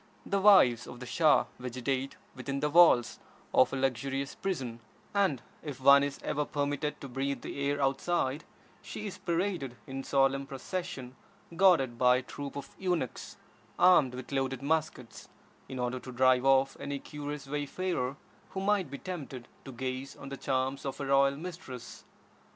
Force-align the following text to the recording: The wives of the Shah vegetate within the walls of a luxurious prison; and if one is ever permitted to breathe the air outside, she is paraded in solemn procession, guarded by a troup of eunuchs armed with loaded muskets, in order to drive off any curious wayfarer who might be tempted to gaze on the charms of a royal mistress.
The 0.25 0.41
wives 0.41 0.87
of 0.87 0.99
the 0.99 1.05
Shah 1.05 1.45
vegetate 1.59 2.15
within 2.33 2.59
the 2.59 2.71
walls 2.71 3.19
of 3.53 3.71
a 3.71 3.75
luxurious 3.75 4.33
prison; 4.33 4.79
and 5.13 5.43
if 5.61 5.79
one 5.79 6.01
is 6.01 6.19
ever 6.23 6.43
permitted 6.43 6.99
to 7.01 7.07
breathe 7.07 7.41
the 7.43 7.59
air 7.69 7.79
outside, 7.79 8.43
she 8.81 9.05
is 9.05 9.19
paraded 9.19 9.75
in 9.85 10.03
solemn 10.03 10.47
procession, 10.47 11.15
guarded 11.55 11.99
by 11.99 12.15
a 12.17 12.21
troup 12.23 12.55
of 12.55 12.75
eunuchs 12.79 13.37
armed 13.77 14.15
with 14.15 14.31
loaded 14.31 14.63
muskets, 14.63 15.29
in 15.69 15.77
order 15.77 15.99
to 15.99 16.11
drive 16.11 16.45
off 16.45 16.75
any 16.79 16.97
curious 16.97 17.45
wayfarer 17.45 18.15
who 18.49 18.59
might 18.59 18.89
be 18.89 18.97
tempted 18.97 19.47
to 19.65 19.71
gaze 19.71 20.15
on 20.15 20.29
the 20.29 20.35
charms 20.35 20.83
of 20.83 20.99
a 20.99 21.05
royal 21.05 21.37
mistress. 21.37 22.05